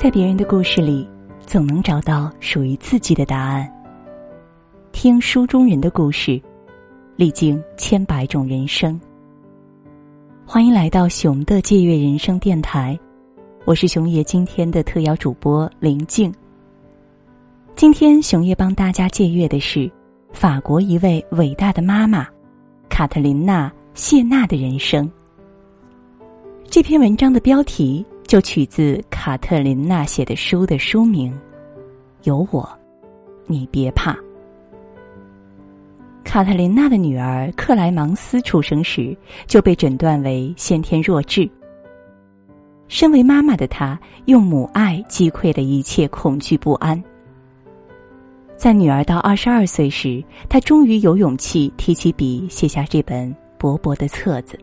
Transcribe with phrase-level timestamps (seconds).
[0.00, 1.06] 在别人的故事里，
[1.44, 3.70] 总能找到属于自己的答案。
[4.92, 6.40] 听书中人的故事，
[7.16, 8.98] 历经千百种人生。
[10.46, 12.98] 欢迎来到熊的借阅人生电台，
[13.66, 16.32] 我是熊爷今天的特邀主播林静。
[17.76, 19.90] 今天熊爷帮大家借阅的是
[20.32, 22.26] 法国一位伟大的妈妈
[22.88, 25.06] 卡特琳娜·谢娜的人生。
[26.70, 28.02] 这篇文章的标题。
[28.30, 31.32] 就取自卡特琳娜写的书的书名，
[32.22, 32.78] 《有我，
[33.48, 34.12] 你别怕》。
[36.22, 39.16] 卡特琳娜的女儿克莱芒斯出生时
[39.48, 41.50] 就被诊断为先天弱智。
[42.86, 47.02] 身为妈妈的她，用母爱击溃了一切恐惧不安。
[48.56, 54.56] 在女儿到二十二岁时，她终于有勇气提起笔，写下这本薄薄的册子。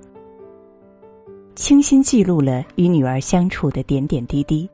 [1.58, 4.70] 清新记录了与女儿相处的点点滴滴。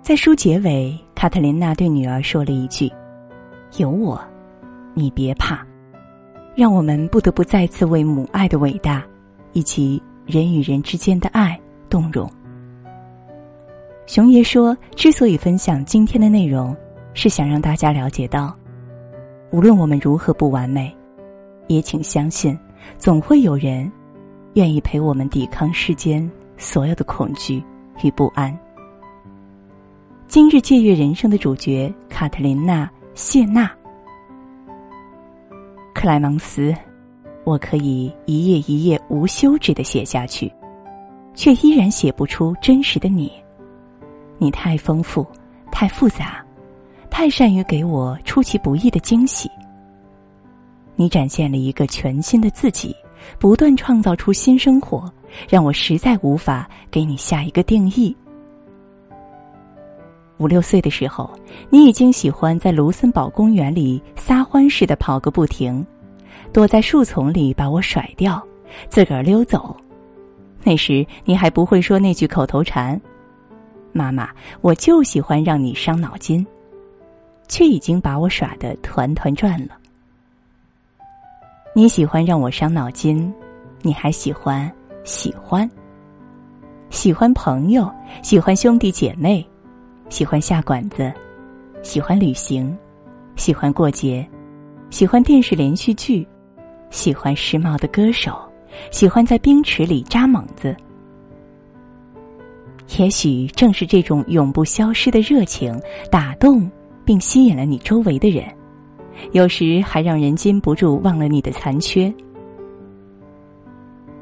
[0.00, 2.88] 在书结尾，卡特琳娜对女儿说了一句
[3.76, 4.22] ：“有我，
[4.94, 5.66] 你别怕。”
[6.54, 9.04] 让我们不得不再次为母爱的伟大，
[9.52, 12.30] 以及人与人之间的爱动容。
[14.06, 16.74] 熊爷说：“之所以分享今天的内容，
[17.14, 18.56] 是想让大家了解到，
[19.50, 20.96] 无论我们如何不完美，
[21.66, 22.56] 也请相信，
[22.96, 23.90] 总会有人。”
[24.54, 27.62] 愿意陪我们抵抗世间所有的恐惧
[28.02, 28.56] 与不安。
[30.26, 33.66] 今日借阅人生的主角卡特琳娜·谢娜·
[35.94, 36.74] 克莱芒斯，
[37.44, 40.52] 我可以一页一页无休止的写下去，
[41.34, 43.32] 却依然写不出真实的你。
[44.38, 45.26] 你太丰富，
[45.70, 46.44] 太复杂，
[47.08, 49.50] 太善于给我出其不意的惊喜。
[50.94, 52.94] 你展现了一个全新的自己。
[53.38, 55.10] 不断创造出新生活，
[55.48, 58.16] 让我实在无法给你下一个定义。
[60.38, 61.30] 五六岁的时候，
[61.70, 65.84] 你已经喜欢在卢森堡公园里撒欢似的跑个不停，
[66.52, 68.42] 躲在树丛里把我甩掉，
[68.88, 69.76] 自个儿溜走。
[70.64, 73.00] 那时你还不会说那句口头禅
[73.92, 74.30] ：“妈妈，
[74.60, 76.44] 我就喜欢让你伤脑筋。”
[77.48, 79.76] 却已经把我耍得团团转了。
[81.74, 83.32] 你喜欢让我伤脑筋，
[83.80, 84.70] 你还喜欢
[85.04, 85.68] 喜欢
[86.90, 87.90] 喜欢朋友，
[88.22, 89.42] 喜欢兄弟姐妹，
[90.10, 91.10] 喜欢下馆子，
[91.82, 92.76] 喜欢旅行，
[93.36, 94.28] 喜欢过节，
[94.90, 96.28] 喜欢电视连续剧，
[96.90, 98.38] 喜欢时髦的歌手，
[98.90, 100.76] 喜欢在冰池里扎猛子。
[102.98, 106.70] 也许正是这种永不消失的热情，打动
[107.02, 108.44] 并吸引了你周围的人。
[109.32, 112.12] 有时还让人禁不住忘了你的残缺。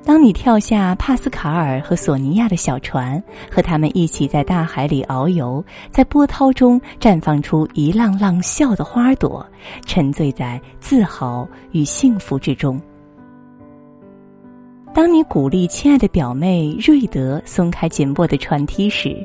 [0.02, 9.46] 当你跳下帕斯卡尔和索尼娅的小船，和他们一起在大海里遨游，在波涛中绽放出一浪浪笑的花朵，
[9.84, 12.80] 沉醉在自豪与幸福之中。
[14.92, 19.24] 当你鼓励亲爱的表妹瑞德松开紧握的船梯时，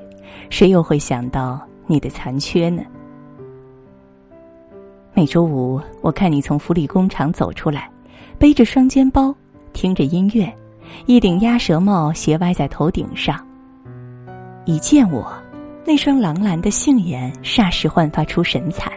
[0.49, 2.83] 谁又会想到你的残缺呢？
[5.17, 7.89] 每周五，我看你从福利工厂走出来，
[8.37, 9.33] 背着双肩包，
[9.71, 10.53] 听着音乐，
[11.05, 13.39] 一顶鸭舌帽斜歪在头顶上。
[14.65, 15.33] 一见我，
[15.85, 18.91] 那双狼蓝的杏眼霎时焕发出神采。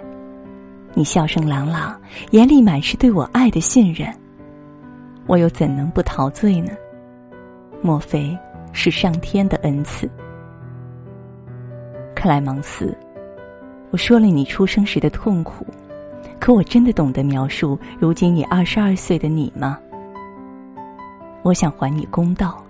[0.93, 1.97] 你笑声朗朗，
[2.33, 4.13] 眼里满是对我爱的信任。
[5.29, 6.73] 我又怎能不陶醉呢？
[7.81, 8.37] 莫非
[8.73, 10.11] 是上天的恩赐？
[12.13, 12.93] 克莱芒斯，
[13.93, 15.65] 我说了你出生时的痛苦。
[16.41, 19.79] 可我真的懂得描述如今你二十二岁的你吗？
[21.43, 22.63] 我想还你公道，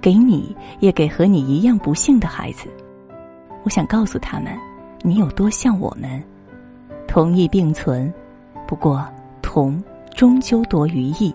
[0.00, 2.68] 给你也给和你一样不幸的孩子。
[3.62, 4.52] 我想告诉他们，
[5.02, 6.22] 你有多像我们，
[7.06, 8.12] 同义并存。
[8.66, 9.06] 不过
[9.40, 9.82] 同
[10.14, 11.32] 终究多于异。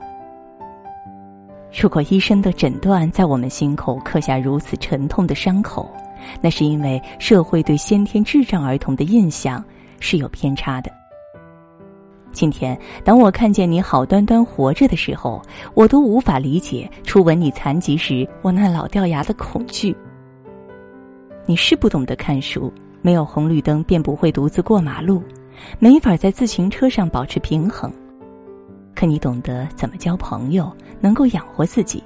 [1.80, 5.90] 如果医生的诊断在我们心口刻下如此沉痛的伤口，
[6.42, 9.63] 那是因为社会对先天智障儿童的印象
[10.00, 10.92] 是有偏差的。
[12.31, 15.41] 今天，当我看见你好端端活着的时候，
[15.74, 19.95] 我都无法理解初闻你残疾时我那老掉牙的恐惧。
[21.45, 22.71] 你是不懂得看书，
[23.01, 25.24] 没有红绿灯便不会独自过马路，
[25.79, 27.91] 没法在自行车上保持平衡。
[28.94, 32.03] 可你懂得怎么交朋友，能够养活自己，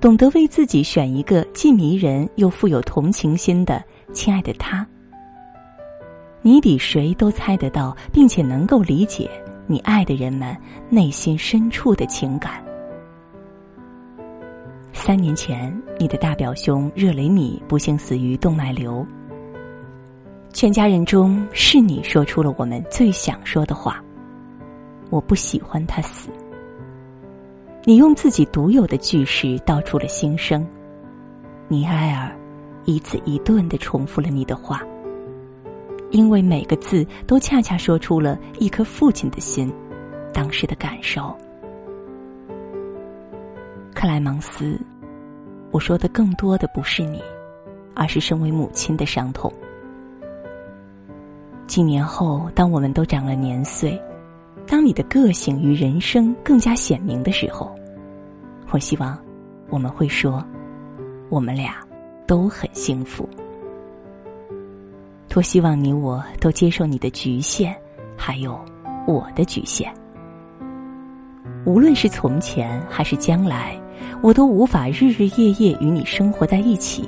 [0.00, 4.86] 懂得为自己选一个既迷人又富有同情心的亲爱的他。
[6.42, 9.28] 你比谁都猜得到，并且能够理解。
[9.66, 10.56] 你爱的人们
[10.88, 12.64] 内心深处的情感。
[14.92, 19.06] 三年前，你的大表兄热雷米不幸死于动脉瘤，
[20.52, 24.02] 全家人中是你说出了我们最想说的话。
[25.10, 26.30] 我不喜欢他死。
[27.84, 30.66] 你用自己独有的句式道出了心声。
[31.68, 32.34] 尼埃尔
[32.84, 34.82] 一字一顿的重复了你的话，
[36.10, 39.72] 因为每个字都恰恰说出了一颗父亲的心
[40.32, 41.36] 当时的感受。
[43.94, 44.78] 克莱芒斯，
[45.70, 47.22] 我说的更多的不是你，
[47.94, 49.52] 而是身为母亲的伤痛。
[51.66, 54.00] 几年后，当我们都长了年岁，
[54.66, 57.74] 当你的个性与人生更加显明的时候，
[58.70, 59.18] 我希望
[59.70, 60.44] 我们会说，
[61.28, 61.76] 我们俩
[62.26, 63.28] 都很幸福。
[65.36, 67.76] 多希望你我都接受你的局限，
[68.16, 68.58] 还有
[69.06, 69.92] 我的局限。
[71.66, 73.78] 无论是从前还是将来，
[74.22, 77.06] 我都无法日日夜夜与你生活在一起，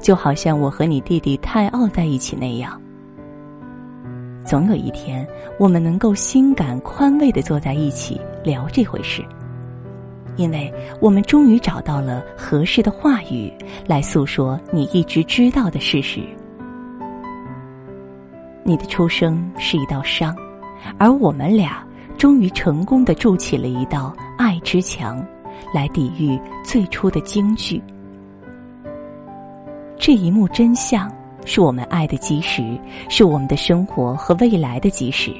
[0.00, 2.80] 就好像我和你弟弟泰奥在一起那样。
[4.44, 5.26] 总有一天，
[5.58, 9.20] 我们能够心感宽慰的坐在一起聊这回事，
[10.36, 13.52] 因为我们终于找到了合适的话语
[13.84, 16.20] 来诉说你一直知道的事实。
[18.64, 20.36] 你的出生是一道伤，
[20.98, 21.82] 而我们俩
[22.16, 25.24] 终于成功的筑起了一道爱之墙，
[25.74, 27.82] 来抵御最初的惊惧。
[29.98, 31.10] 这一幕真相。
[31.44, 32.78] 是我们爱的基石，
[33.08, 35.32] 是我们的生活和未来的基石。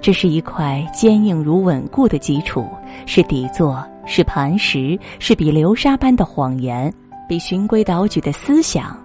[0.00, 2.66] 这是一块坚硬如稳固的基础，
[3.06, 6.92] 是底座，是磐石，是比流沙般的谎言，
[7.28, 8.96] 比循规蹈矩的思想，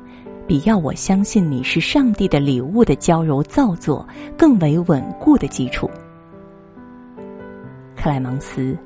[0.48, 4.08] 比要我相信你是上帝的礼物的娇柔造作
[4.38, 5.90] 更为稳固的基础。
[7.98, 8.78] 克莱芒斯，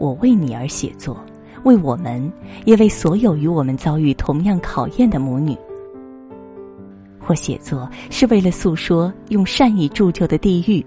[0.00, 1.24] 我为你而写作，
[1.62, 2.30] 为我们，
[2.64, 5.56] 也为所有与我们遭遇同样考验的母女。
[7.20, 10.84] 或写作是为了诉说用善意铸就的地狱，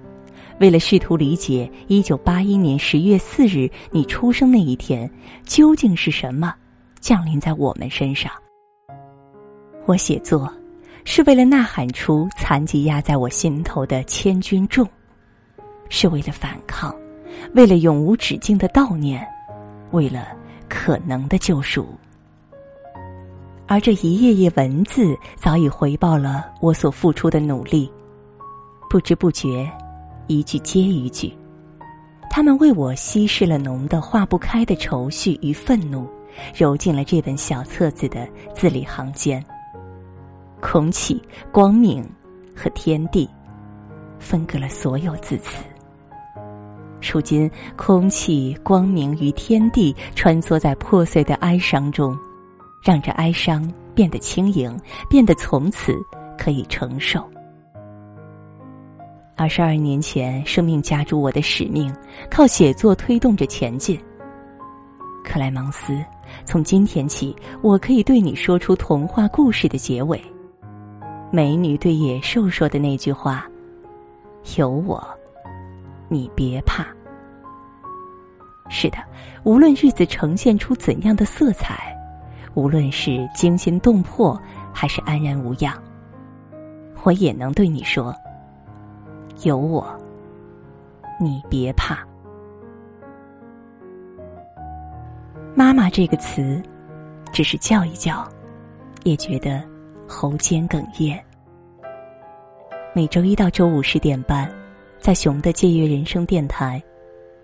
[0.59, 5.09] 为了试图理解一九八一年十月四日你出生那一天
[5.45, 6.53] 究竟是什么
[6.99, 8.29] 降临在我们身上。
[9.85, 10.51] 我写作
[11.03, 14.87] 是为了呐喊出残疾压在我心头的千钧重，
[15.89, 16.95] 是为了反抗，
[17.53, 19.27] 为了永无止境的悼念，
[19.91, 20.27] 为了
[20.69, 21.87] 可能的救赎。
[23.67, 27.91] 而这一页页文字早已回报了我所付出的努力，
[28.89, 29.69] 不知不觉，
[30.27, 31.33] 一句接一句，
[32.29, 36.07] 他们为我稀释了浓的化不开的愁绪与愤怒，
[36.53, 39.43] 揉进了这本小册子的字里行间。
[40.61, 41.21] 空气、
[41.51, 42.07] 光明
[42.55, 43.29] 和天地，
[44.19, 45.63] 分隔了所有字词。
[47.01, 52.17] 如今，空气、光明与天地穿梭在破碎的哀伤中。
[52.83, 54.75] 让这哀伤变得轻盈，
[55.09, 55.93] 变得从此
[56.37, 57.23] 可以承受。
[59.35, 61.93] 二十二年前，生命加诸我的使命，
[62.29, 63.99] 靠写作推动着前进。
[65.23, 66.03] 克莱芒斯，
[66.43, 70.19] 从今天起，我可以对你说出童话故事的结尾。
[71.31, 73.49] 美女对野兽说的那句话
[74.57, 75.01] ：“有我，
[76.09, 76.85] 你别怕。”
[78.69, 78.97] 是的，
[79.43, 81.97] 无论日子呈现出怎样的色彩。
[82.53, 84.37] 无论是惊心动魄，
[84.73, 85.73] 还是安然无恙，
[87.03, 88.13] 我也能对你说：
[89.43, 89.87] 有我，
[91.17, 92.05] 你别怕。
[95.55, 96.61] 妈妈这个词，
[97.31, 98.27] 只是叫一叫，
[99.03, 99.63] 也觉得
[100.11, 101.17] 喉间哽咽。
[102.93, 104.51] 每周一到周五十点半，
[104.99, 106.83] 在熊的借阅人生电台，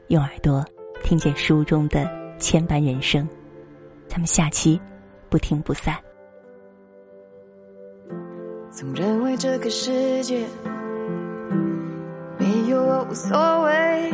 [0.07, 0.65] 用耳朵
[1.03, 3.25] 听见书中的千般人生。
[4.09, 4.79] 咱们下期。
[5.29, 5.93] 不听不散。
[8.71, 10.45] 总认为这个世界
[12.37, 14.13] 没有我无所谓，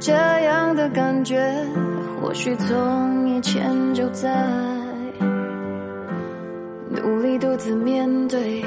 [0.00, 1.38] 这样的感觉
[2.18, 4.81] 或许从以前就在。
[6.94, 8.64] 努力独自面对，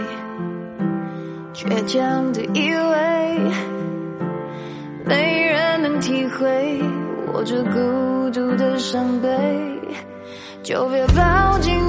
[1.53, 3.39] 倔强的以为
[5.05, 6.81] 没人能体会
[7.31, 9.29] 我这孤独的伤悲。
[10.63, 11.84] 就别抱紧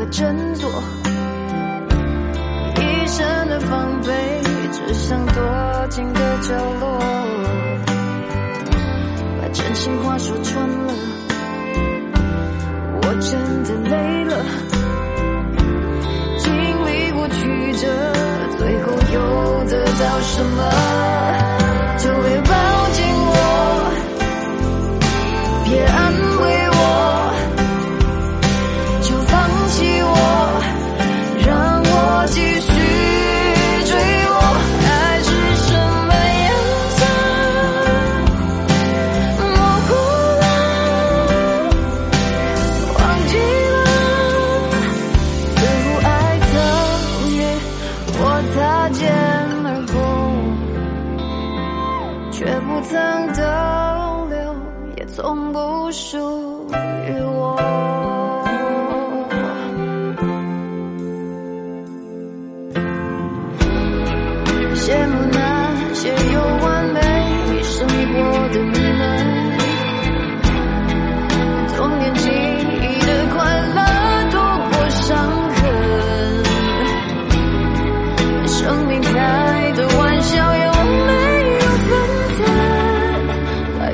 [0.00, 0.70] 要如何振作？
[2.76, 4.40] 一身的防备，
[4.72, 5.34] 只想躲
[5.90, 6.98] 进个角落，
[9.40, 10.94] 把真心话说穿了，
[13.02, 14.44] 我真的累了。
[16.38, 16.50] 经
[16.86, 17.86] 历过曲折，
[18.56, 19.18] 最后又
[19.64, 20.59] 得到什么？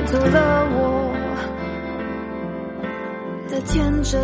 [0.09, 1.13] 做了我
[3.49, 4.21] 的天真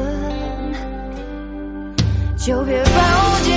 [2.38, 3.53] 就别抱紧